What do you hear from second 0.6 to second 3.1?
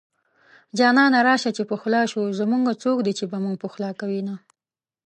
جانانه راشه چې پخلا شو زمونږه څوک